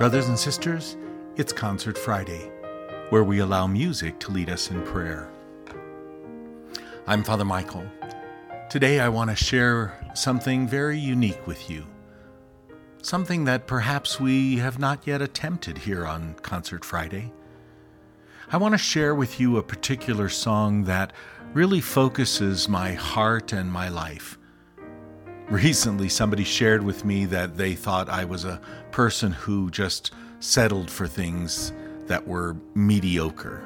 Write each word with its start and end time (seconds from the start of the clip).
Brothers 0.00 0.28
and 0.30 0.38
sisters, 0.38 0.96
it's 1.36 1.52
Concert 1.52 1.98
Friday, 1.98 2.50
where 3.10 3.22
we 3.22 3.40
allow 3.40 3.66
music 3.66 4.18
to 4.20 4.30
lead 4.30 4.48
us 4.48 4.70
in 4.70 4.82
prayer. 4.82 5.30
I'm 7.06 7.22
Father 7.22 7.44
Michael. 7.44 7.84
Today 8.70 9.00
I 9.00 9.10
want 9.10 9.28
to 9.28 9.36
share 9.36 10.10
something 10.14 10.66
very 10.66 10.98
unique 10.98 11.46
with 11.46 11.68
you. 11.68 11.86
Something 13.02 13.44
that 13.44 13.66
perhaps 13.66 14.18
we 14.18 14.56
have 14.56 14.78
not 14.78 15.06
yet 15.06 15.20
attempted 15.20 15.76
here 15.76 16.06
on 16.06 16.32
Concert 16.40 16.82
Friday. 16.82 17.30
I 18.50 18.56
want 18.56 18.72
to 18.72 18.78
share 18.78 19.14
with 19.14 19.38
you 19.38 19.58
a 19.58 19.62
particular 19.62 20.30
song 20.30 20.84
that 20.84 21.12
really 21.52 21.82
focuses 21.82 22.70
my 22.70 22.94
heart 22.94 23.52
and 23.52 23.70
my 23.70 23.90
life. 23.90 24.38
Recently, 25.50 26.08
somebody 26.08 26.44
shared 26.44 26.84
with 26.84 27.04
me 27.04 27.24
that 27.26 27.56
they 27.56 27.74
thought 27.74 28.08
I 28.08 28.24
was 28.24 28.44
a 28.44 28.60
person 28.92 29.32
who 29.32 29.68
just 29.68 30.12
settled 30.38 30.88
for 30.88 31.08
things 31.08 31.72
that 32.06 32.24
were 32.24 32.56
mediocre. 32.74 33.60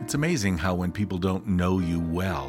It's 0.00 0.14
amazing 0.14 0.58
how, 0.58 0.76
when 0.76 0.92
people 0.92 1.18
don't 1.18 1.44
know 1.44 1.80
you 1.80 1.98
well, 1.98 2.48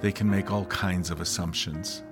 they 0.00 0.10
can 0.10 0.28
make 0.28 0.50
all 0.50 0.64
kinds 0.64 1.08
of 1.08 1.20
assumptions. 1.20 2.02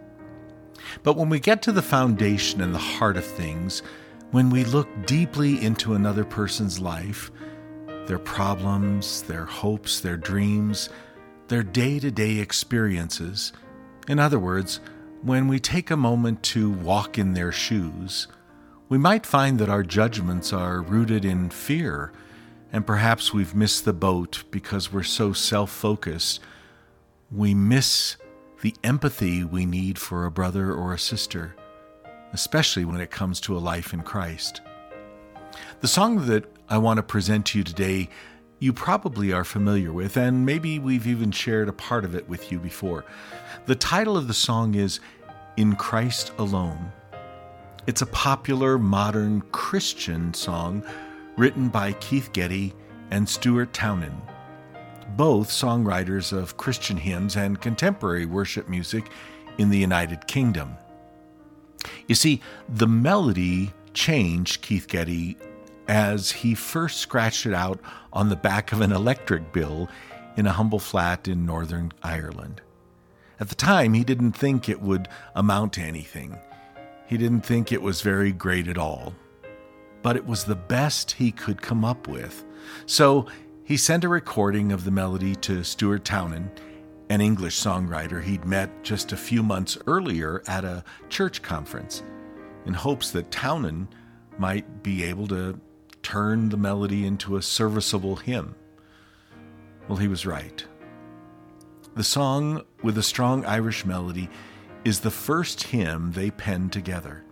But 1.03 1.17
when 1.17 1.29
we 1.29 1.41
get 1.41 1.63
to 1.63 1.73
the 1.73 1.83
foundation 1.83 2.61
and 2.61 2.73
the 2.73 2.79
heart 2.79 3.17
of 3.17 3.25
things, 3.25 3.83
when 4.31 4.51
we 4.51 4.63
look 4.63 4.89
deeply 5.05 5.61
into 5.61 5.95
another 5.95 6.25
person's 6.25 6.79
life, 6.79 7.33
their 8.07 8.21
problems, 8.21 9.23
their 9.23 9.47
hopes, 9.47 9.99
their 9.99 10.17
dreams, 10.17 10.91
their 11.49 11.65
day 11.65 11.99
to 11.99 12.13
day 12.13 12.39
experiences, 12.39 13.53
in 14.07 14.21
other 14.21 14.39
words, 14.39 14.79
when 15.25 15.49
we 15.49 15.59
take 15.59 15.91
a 15.91 15.97
moment 15.97 16.43
to 16.43 16.71
walk 16.71 17.17
in 17.17 17.33
their 17.33 17.51
shoes, 17.51 18.29
we 18.91 18.99
might 18.99 19.25
find 19.25 19.59
that 19.59 19.71
our 19.71 19.83
judgments 19.83 20.53
are 20.53 20.83
rooted 20.83 21.25
in 21.25 21.49
fear, 21.49 22.13
and 22.71 22.87
perhaps 22.87 23.33
we've 23.33 23.55
missed 23.55 23.87
the 23.87 23.95
boat 23.95 24.45
because 24.51 24.93
we're 24.93 25.03
so 25.03 25.33
self 25.33 25.71
focused. 25.71 26.41
We 27.33 27.55
miss 27.55 28.19
the 28.61 28.75
empathy 28.85 29.45
we 29.45 29.65
need 29.65 29.99
for 29.99 30.27
a 30.27 30.31
brother 30.31 30.75
or 30.75 30.93
a 30.93 30.99
sister, 30.99 31.57
especially 32.35 32.85
when 32.85 33.01
it 33.01 33.11
comes 33.11 33.41
to 33.41 33.57
a 33.57 33.59
life 33.59 33.95
in 33.95 34.03
Christ. 34.03 34.61
The 35.81 35.89
song 35.89 36.27
that 36.27 36.45
I 36.69 36.77
want 36.77 36.99
to 36.99 37.03
present 37.03 37.47
to 37.47 37.59
you 37.59 37.65
today, 37.65 38.11
you 38.59 38.75
probably 38.75 39.33
are 39.33 39.45
familiar 39.45 39.93
with, 39.93 40.17
and 40.19 40.45
maybe 40.45 40.79
we've 40.79 41.07
even 41.07 41.31
shared 41.31 41.69
a 41.69 41.73
part 41.73 42.05
of 42.05 42.15
it 42.15 42.29
with 42.29 42.53
you 42.53 42.59
before. 42.59 43.05
The 43.67 43.75
title 43.75 44.17
of 44.17 44.29
the 44.29 44.35
song 44.35 44.75
is 44.75 45.01
In 45.57 45.77
Christ 45.77 46.33
Alone. 46.39 46.91
It's 47.87 48.03
a 48.03 48.07
popular 48.07 48.77
modern 48.77 49.41
Christian 49.53 50.35
song 50.35 50.85
written 51.37 51.69
by 51.69 51.93
Keith 51.93 52.33
Getty 52.33 52.75
and 53.13 53.29
Stuart 53.29 53.73
Townend, 53.73 54.21
both 55.17 55.49
songwriters 55.49 56.37
of 56.37 56.57
Christian 56.57 56.97
hymns 56.97 57.37
and 57.37 57.61
contemporary 57.61 58.27
worship 58.27 58.69
music 58.69 59.11
in 59.57 59.71
the 59.71 59.79
United 59.79 60.27
Kingdom. 60.27 60.77
You 62.09 62.17
see, 62.17 62.41
the 62.69 62.89
melody 62.89 63.73
changed 63.93 64.61
Keith 64.61 64.89
Getty 64.89 65.37
as 65.87 66.33
he 66.33 66.57
first 66.57 66.99
scratched 66.99 67.47
it 67.47 67.55
out 67.55 67.79
on 68.13 68.29
the 68.29 68.35
back 68.35 68.73
of 68.73 68.81
an 68.81 68.91
electric 68.91 69.53
bill 69.53 69.89
in 70.37 70.49
a 70.49 70.53
humble 70.53 70.81
flat 70.81 71.29
in 71.29 71.47
Northern 71.47 71.93
Ireland. 72.03 72.61
At 73.41 73.49
the 73.49 73.55
time, 73.55 73.95
he 73.95 74.05
didn't 74.05 74.33
think 74.33 74.69
it 74.69 74.81
would 74.81 75.09
amount 75.35 75.75
to 75.75 75.83
anything. 75.83 76.39
He 77.07 77.17
didn't 77.17 77.43
think 77.43 77.73
it 77.73 77.83
was 77.83 78.01
very 78.01 78.33
great 78.33 78.69
at 78.69 78.79
all, 78.79 79.15
but 80.03 80.17
it 80.17 80.27
was 80.27 80.45
the 80.45 80.55
best 80.55 81.13
he 81.13 81.33
could 81.33 81.61
come 81.61 81.85
up 81.85 82.09
with. 82.09 82.45
So 82.87 83.27
he 83.65 83.77
sent 83.77 84.05
a 84.05 84.09
recording 84.09 84.73
of 84.73 84.85
the 84.85 84.91
melody 84.91 85.35
to 85.37 85.65
Stuart 85.65 86.05
Townend, 86.05 86.61
an 87.11 87.21
English 87.21 87.61
songwriter 87.61 88.23
he'd 88.23 88.45
met 88.45 88.83
just 88.83 89.13
a 89.13 89.17
few 89.17 89.43
months 89.43 89.77
earlier 89.87 90.43
at 90.47 90.65
a 90.65 90.85
church 91.09 91.43
conference, 91.43 92.03
in 92.67 92.75
hopes 92.75 93.11
that 93.11 93.31
Townend 93.31 93.89
might 94.39 94.83
be 94.83 95.05
able 95.05 95.27
to 95.29 95.59
turn 96.03 96.49
the 96.49 96.57
melody 96.57 97.07
into 97.07 97.37
a 97.37 97.43
serviceable 97.43 98.17
hymn. 98.17 98.55
Well, 99.89 99.99
he 99.99 100.09
was 100.09 100.25
right. 100.27 100.65
The 101.95 102.03
song, 102.03 102.65
with 102.83 102.99
a 102.99 103.05
strong 103.05 103.45
Irish 103.45 103.85
melody, 103.85 104.29
is 104.85 104.99
the 104.99 105.13
first 105.13 105.63
hymn 105.63 106.11
they 106.11 106.33
penned 106.33 106.73
together. 106.73 107.23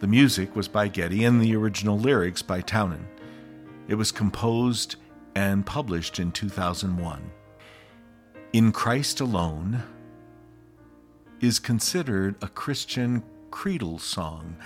The 0.00 0.08
music 0.08 0.56
was 0.56 0.66
by 0.66 0.88
Getty 0.88 1.24
and 1.24 1.40
the 1.40 1.54
original 1.54 1.96
lyrics 1.96 2.42
by 2.42 2.60
Townend. 2.60 3.06
It 3.86 3.94
was 3.94 4.10
composed 4.10 4.96
and 5.36 5.64
published 5.64 6.18
in 6.18 6.32
2001. 6.32 7.30
In 8.52 8.72
Christ 8.72 9.20
Alone 9.20 9.84
is 11.40 11.60
considered 11.60 12.34
a 12.42 12.48
Christian 12.48 13.22
creedal 13.52 14.00
song 14.00 14.56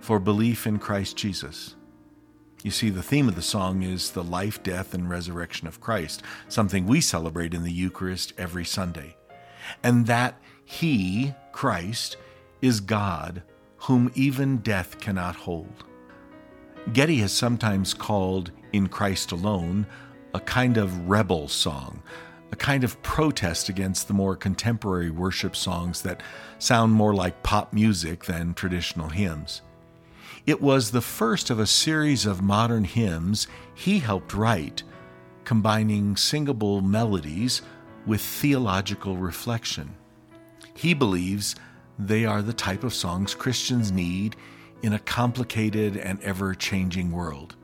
for 0.00 0.18
belief 0.18 0.66
in 0.66 0.78
Christ 0.78 1.18
Jesus. 1.18 1.76
You 2.66 2.72
see, 2.72 2.90
the 2.90 3.00
theme 3.00 3.28
of 3.28 3.36
the 3.36 3.42
song 3.42 3.84
is 3.84 4.10
the 4.10 4.24
life, 4.24 4.60
death, 4.64 4.92
and 4.92 5.08
resurrection 5.08 5.68
of 5.68 5.80
Christ, 5.80 6.24
something 6.48 6.84
we 6.84 7.00
celebrate 7.00 7.54
in 7.54 7.62
the 7.62 7.70
Eucharist 7.70 8.32
every 8.36 8.64
Sunday. 8.64 9.16
And 9.84 10.08
that 10.08 10.40
he, 10.64 11.32
Christ, 11.52 12.16
is 12.60 12.80
God, 12.80 13.44
whom 13.76 14.10
even 14.16 14.56
death 14.56 14.98
cannot 14.98 15.36
hold. 15.36 15.84
Getty 16.92 17.18
has 17.18 17.30
sometimes 17.30 17.94
called 17.94 18.50
In 18.72 18.88
Christ 18.88 19.30
Alone 19.30 19.86
a 20.34 20.40
kind 20.40 20.76
of 20.76 21.08
rebel 21.08 21.46
song, 21.46 22.02
a 22.50 22.56
kind 22.56 22.82
of 22.82 23.00
protest 23.02 23.68
against 23.68 24.08
the 24.08 24.14
more 24.14 24.34
contemporary 24.34 25.10
worship 25.10 25.54
songs 25.54 26.02
that 26.02 26.20
sound 26.58 26.92
more 26.92 27.14
like 27.14 27.44
pop 27.44 27.72
music 27.72 28.24
than 28.24 28.54
traditional 28.54 29.08
hymns. 29.08 29.62
It 30.46 30.62
was 30.62 30.92
the 30.92 31.00
first 31.00 31.50
of 31.50 31.58
a 31.58 31.66
series 31.66 32.24
of 32.24 32.40
modern 32.40 32.84
hymns 32.84 33.48
he 33.74 33.98
helped 33.98 34.32
write, 34.32 34.84
combining 35.42 36.16
singable 36.16 36.82
melodies 36.82 37.62
with 38.06 38.20
theological 38.20 39.16
reflection. 39.16 39.96
He 40.72 40.94
believes 40.94 41.56
they 41.98 42.24
are 42.24 42.42
the 42.42 42.52
type 42.52 42.84
of 42.84 42.94
songs 42.94 43.34
Christians 43.34 43.90
need 43.90 44.36
in 44.82 44.92
a 44.92 45.00
complicated 45.00 45.96
and 45.96 46.22
ever 46.22 46.54
changing 46.54 47.10
world. 47.10 47.56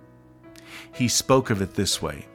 He 0.92 1.06
spoke 1.06 1.50
of 1.50 1.62
it 1.62 1.74
this 1.74 2.02
way 2.02 2.26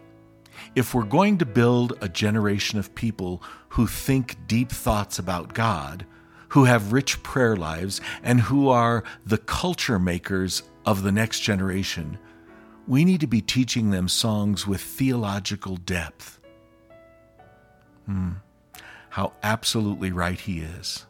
If 0.76 0.94
we're 0.94 1.04
going 1.04 1.40
to 1.40 1.46
build 1.46 1.98
a 2.00 2.08
generation 2.08 2.80
of 2.80 2.96
people 2.96 3.44
who 3.70 3.86
think 3.86 4.48
deep 4.48 4.70
thoughts 4.70 5.20
about 5.20 5.54
God, 5.54 6.06
who 6.50 6.66
have 6.66 6.94
rich 6.94 7.22
prayer 7.24 7.56
lives, 7.56 8.02
and 8.24 8.42
who 8.42 8.70
are 8.70 9.04
the 9.26 9.38
culture 9.38 10.00
makers 10.00 10.64
of 10.86 11.04
the 11.04 11.12
next 11.12 11.42
generation, 11.42 12.18
we 12.88 13.04
need 13.04 13.20
to 13.22 13.28
be 13.28 13.42
teaching 13.42 13.90
them 13.90 14.08
songs 14.08 14.66
with 14.66 14.82
theological 14.82 15.76
depth. 15.76 16.40
Hmm 18.06 18.34
how 19.18 19.34
absolutely 19.42 20.12
right 20.12 20.40
he 20.40 20.60
is. 20.60 21.08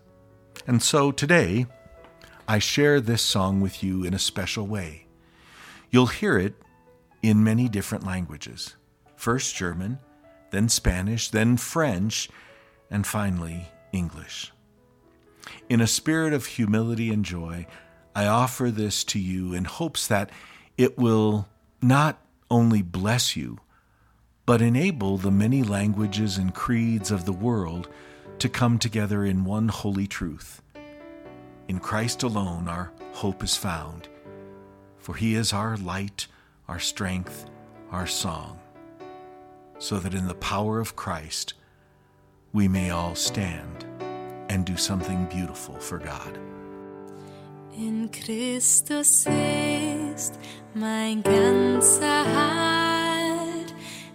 And 0.66 0.82
so 0.82 1.12
today, 1.12 1.66
I 2.48 2.58
share 2.58 3.02
this 3.02 3.22
song 3.22 3.60
with 3.60 3.84
you 3.84 4.06
in 4.06 4.14
a 4.14 4.20
special 4.20 4.66
way. 4.66 5.08
You'll 5.92 6.08
hear 6.08 6.38
it 6.38 6.54
in 7.22 7.44
many 7.44 7.68
different 7.68 8.06
languages 8.06 8.78
first 9.18 9.58
German, 9.58 10.00
then 10.52 10.70
Spanish, 10.70 11.28
then 11.28 11.58
French, 11.58 12.30
and 12.90 13.06
finally 13.06 13.68
English. 13.92 14.54
In 15.70 15.82
a 15.82 15.88
spirit 15.88 16.34
of 16.34 16.46
humility 16.46 17.12
and 17.12 17.24
joy, 17.24 17.68
I 18.16 18.26
offer 18.26 18.72
this 18.72 19.04
to 19.06 19.20
you 19.20 19.54
in 19.54 19.66
hopes 19.66 20.08
that 20.08 20.32
it 20.78 20.98
will 20.98 21.48
not 21.82 22.20
only 22.50 22.82
bless 22.82 23.36
you, 23.36 23.60
but 24.46 24.62
enable 24.62 25.18
the 25.18 25.32
many 25.32 25.62
languages 25.62 26.38
and 26.38 26.54
creeds 26.54 27.12
of 27.12 27.26
the 27.26 27.34
world 27.34 27.90
to 28.40 28.50
come 28.50 28.80
together 28.80 29.26
in 29.26 29.44
one 29.44 29.68
holy 29.68 30.08
truth. 30.08 30.62
In 31.68 31.80
Christ 31.80 32.24
alone 32.24 32.68
our 32.68 32.92
hope 33.14 33.44
is 33.44 33.58
found, 33.58 34.08
for 34.98 35.16
he 35.16 35.36
is 35.36 35.52
our 35.52 35.76
light, 35.78 36.28
our 36.68 36.80
strength, 36.80 37.46
our 37.92 38.08
song, 38.08 38.60
so 39.80 40.00
that 40.00 40.14
in 40.14 40.28
the 40.28 40.36
power 40.36 40.80
of 40.80 40.96
Christ 40.96 41.54
we 42.54 42.68
may 42.68 42.90
all 42.90 43.16
stand 43.16 43.86
and 44.50 44.66
do 44.66 44.76
something 44.76 45.26
beautiful 45.26 45.76
for 45.80 46.00
God. 46.00 46.38
In 47.76 48.10
Christus 48.12 49.26
ist 49.28 50.34
mein 50.74 51.22
ganzer 51.22 52.26
Halt. 52.36 53.74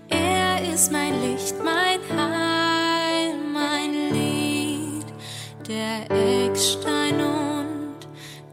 Er 0.09 0.73
ist 0.73 0.91
mein 0.91 1.21
Licht, 1.21 1.55
mein 1.63 2.01
Heil, 2.11 3.37
mein 3.53 3.93
Lied, 4.13 5.07
der 5.69 6.11
Eckstein 6.11 7.21
und 7.21 8.09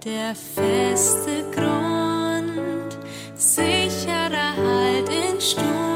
der 0.05 0.35
feste 0.35 1.43
Grund, 1.51 2.97
sicherer 3.35 4.55
Halt 4.55 5.09
in 5.09 5.41
Sturm. 5.41 5.88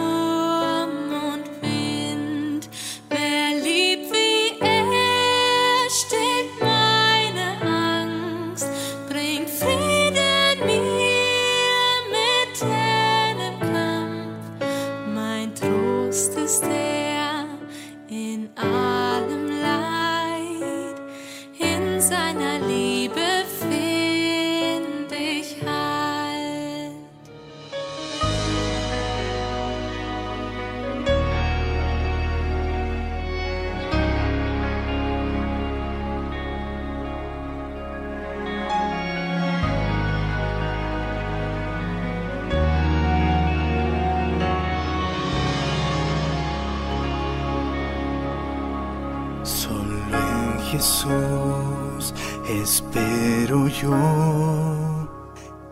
Jesús 50.73 52.15
espero 52.49 53.67
yo. 53.67 55.07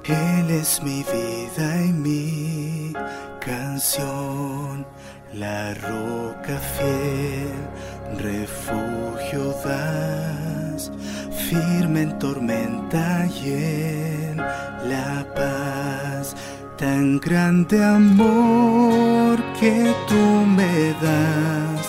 Él 0.04 0.52
es 0.52 0.80
mi 0.84 1.04
vida 1.04 1.84
y 1.84 1.92
mi 1.92 2.94
canción, 3.40 4.86
la 5.34 5.74
roca 5.74 6.60
fiel, 6.76 7.52
refugio 8.20 9.56
das, 9.66 10.92
firme 11.50 12.04
en 12.04 12.20
tormenta 12.20 13.26
y 13.26 13.54
en 13.54 14.38
la 14.38 15.26
paz. 15.36 16.36
Tan 16.78 17.20
grande 17.20 17.84
amor 17.84 19.40
que 19.60 19.96
tú 20.08 20.46
me 20.46 20.94
das 21.02 21.81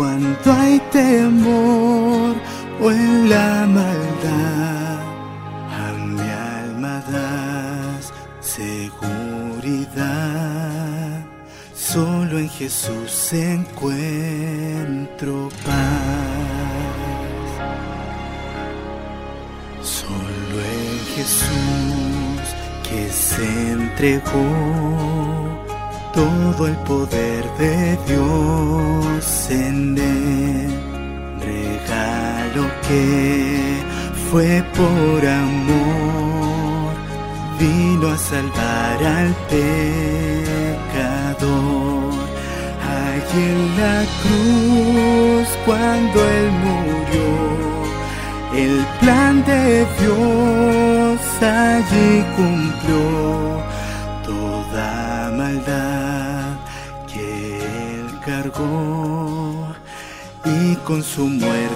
cuando 0.00 0.48
hay 0.50 0.80
temor 0.92 2.34
o 2.80 2.90
en 2.90 3.28
la 3.28 3.66
maldad, 3.66 4.98
a 5.84 5.92
mi 5.92 6.18
alma 6.56 7.04
das 7.12 8.10
seguridad. 8.40 10.00
Solo 11.74 12.38
en 12.38 12.48
Jesús 12.48 13.34
encuentro 13.34 15.50
paz. 15.66 15.76
Solo 19.82 20.54
en 20.78 20.98
Jesús 21.14 22.40
que 22.88 23.10
se 23.10 23.72
entregó 23.72 25.49
todo 26.12 26.66
el 26.66 26.76
poder 26.78 27.44
de 27.58 27.98
Dios 28.06 29.50
en 29.50 29.96
él. 29.98 30.70
Regalo 31.40 32.62
que 32.86 33.82
fue 34.30 34.62
por 34.76 35.26
amor, 35.26 36.94
vino 37.58 38.08
a 38.08 38.18
salvar 38.18 39.04
al 39.04 39.34
pecador. 39.48 40.80
Allí 42.98 43.42
en 43.54 43.60
la 43.80 43.98
cruz, 44.22 45.48
cuando 45.64 46.16
él 46.38 46.48
murió, 46.64 47.30
el 48.54 48.76
plan 49.00 49.34
de 49.44 49.86
Dios 50.00 51.20
allí 51.40 52.24
cumplió 52.36 53.39
y 60.44 60.76
con 60.86 61.02
su 61.02 61.26
me 61.26 61.70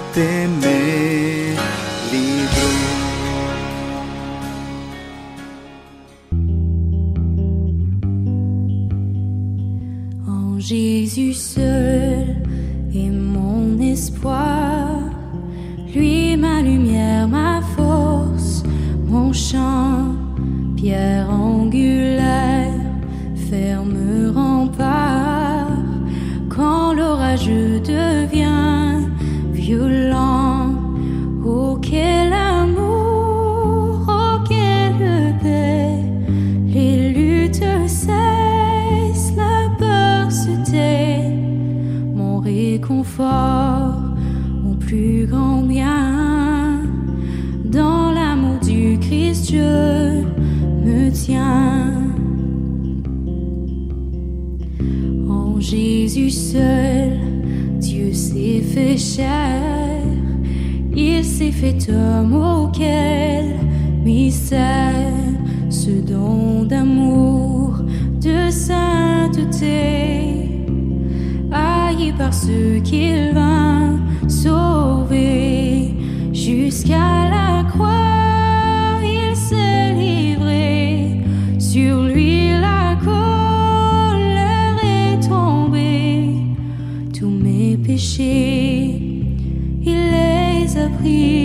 Jésus 10.67 11.33
seul 11.35 12.25
est 12.91 13.11
mon 13.11 13.79
espoir, 13.79 14.89
lui 15.93 16.35
ma 16.37 16.63
lumière, 16.63 17.27
ma 17.27 17.61
force, 17.75 18.63
mon 19.07 19.31
chant, 19.31 20.15
pierre 20.75 21.29
angulaire, 21.29 21.94
s'est 58.45 58.61
fait 58.61 58.97
chair, 58.97 60.01
il 60.95 61.23
s'est 61.23 61.51
fait 61.51 61.89
homme 61.89 62.35
auquel 62.35 63.55
mystère, 64.03 64.93
ce 65.69 65.89
don 65.89 66.63
d'amour, 66.63 67.81
de 68.21 68.51
sainteté, 68.51 69.67
haï 71.51 72.13
par 72.15 72.33
ceux 72.33 72.79
qu'il 72.83 73.31
vint 73.33 73.99
sauver 74.27 75.95
jusqu'à 76.31 77.29
la 77.31 77.54
il 88.19 88.95
les 89.85 90.77
a 90.77 90.89
pris 90.99 91.44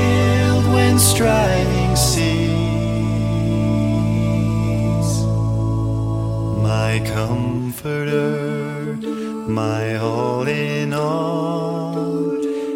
striving 1.11 1.95
cease. 1.97 2.31
My 6.69 7.01
comforter, 7.05 8.95
my 9.61 9.97
all 9.97 10.47
in 10.47 10.93
all. 10.93 12.31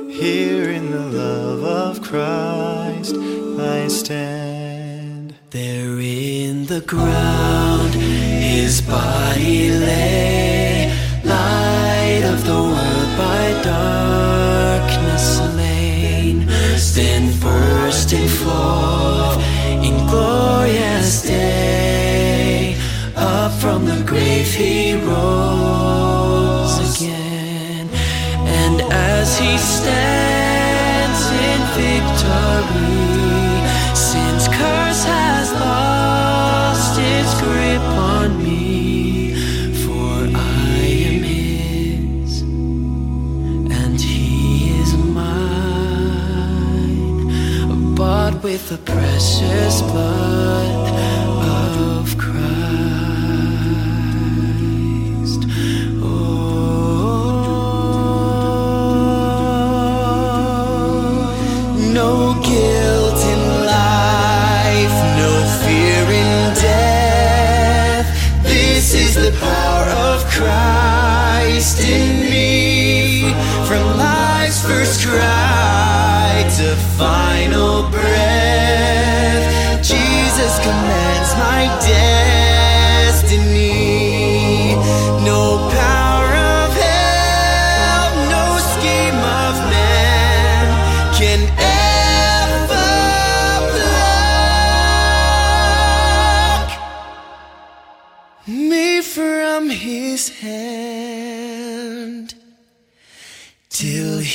Here 0.10 0.70
in 0.70 0.92
the 0.92 1.08
love 1.22 1.64
of 1.64 2.02
Christ 2.02 3.16
I 3.78 3.88
stand. 3.88 5.36
There 5.52 5.98
in 6.00 6.66
the 6.66 6.82
ground 6.82 7.94
his 7.94 8.82
body 8.82 9.70
lay, 9.70 10.45
with 48.46 48.70
the 48.70 48.78
precious 48.78 49.82
blood 49.82 50.75
Christ 71.66 71.90
in 71.90 72.20
me. 72.20 73.34
From 73.66 73.98
life's 73.98 74.62
first 74.64 75.04
cry 75.04 76.46
to 76.58 76.76
final 76.96 77.90
breath, 77.90 78.45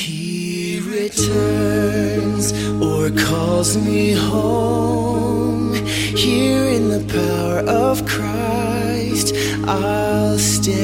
he 0.01 0.79
returns 0.79 2.51
or 2.81 3.11
calls 3.11 3.77
me 3.77 4.11
home. 4.13 5.73
Here 5.85 6.65
in 6.77 6.89
the 6.89 7.03
power 7.13 7.59
of 7.69 8.05
Christ, 8.07 9.35
I'll 9.67 10.39
stand. 10.39 10.81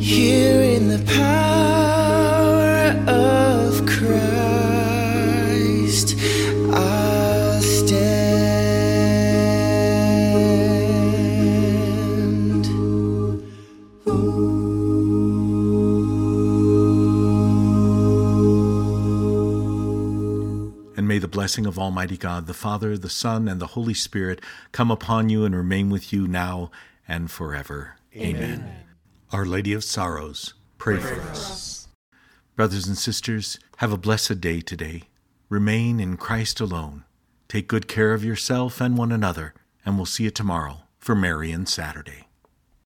Here 0.00 0.62
in 0.62 0.88
the 0.88 1.02
power 1.14 1.45
may 21.16 21.20
the 21.20 21.26
blessing 21.28 21.64
of 21.64 21.78
Almighty 21.78 22.18
God, 22.18 22.46
the 22.46 22.52
Father, 22.52 22.98
the 22.98 23.08
Son, 23.08 23.48
and 23.48 23.58
the 23.58 23.68
Holy 23.68 23.94
Spirit 23.94 24.38
come 24.72 24.90
upon 24.90 25.30
you 25.30 25.46
and 25.46 25.56
remain 25.56 25.88
with 25.88 26.12
you 26.12 26.28
now 26.28 26.70
and 27.08 27.30
forever. 27.30 27.96
Amen. 28.14 28.84
Our 29.32 29.46
Lady 29.46 29.72
of 29.72 29.82
Sorrows, 29.82 30.52
pray, 30.76 30.98
for 30.98 31.18
us. 31.22 31.88
Brothers 32.54 32.86
and 32.86 32.98
sisters, 32.98 33.58
have 33.78 33.94
a 33.94 33.96
blessed 33.96 34.42
day 34.42 34.60
today. 34.60 35.04
Remain 35.48 36.00
in 36.00 36.18
Christ 36.18 36.60
alone. 36.60 37.04
Take 37.48 37.66
good 37.66 37.88
care 37.88 38.12
of 38.12 38.22
yourself 38.22 38.78
and 38.78 38.98
one 38.98 39.10
another, 39.10 39.54
and 39.86 39.96
we'll 39.96 40.04
see 40.04 40.24
you 40.24 40.30
tomorrow 40.30 40.82
for 40.98 41.14
Marian 41.14 41.64
Saturday. 41.64 42.25